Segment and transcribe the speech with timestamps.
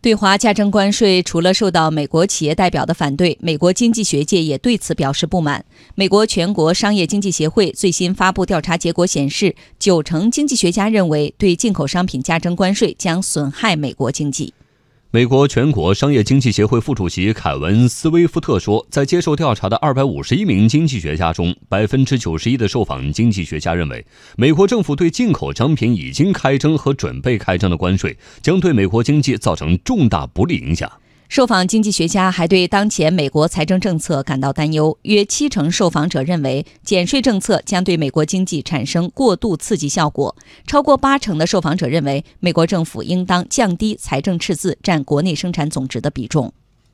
[0.00, 5.64] 对华加征关税，除了受到美国企业代表的反对，美国经济学界也对此表示不满。
[5.96, 14.54] 美国全国商业经济协会最新发布调查结果显示，九成经济学家认为对进口商品加征关税将损害美国经济。
[15.10, 24.04] 美国全国商业经济协会副主席凯文·斯威夫特说，在接受调查的二百五十一名经济学家中，百分之九十一的受访经济学家认为，
[24.36, 30.92] 美国政府对进口商品已经开征和准备开征的关税将对美国经济造成重大不利影响。
[31.28, 40.34] 受访经济学家还对当前美国财政政策感到担忧，约七成受访者认为减税政策将对美国经济产生过度刺激效果，
[40.66, 46.50] 超过八成的受访者认为美国政府应当降低财政赤字占国内生产总值的比重。